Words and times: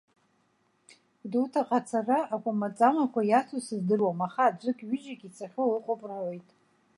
Гәдоуҭаҟа 1.21 1.77
ацара 1.81 2.19
акәамаҵамақәа 2.35 3.21
иацу 3.25 3.61
сыздыруам, 3.65 4.19
аха 4.27 4.41
аӡәык-ҩыџьак 4.47 5.21
ицахьоу 5.27 5.71
ыҟоуп 5.77 6.01
рҳәоит. 6.09 6.49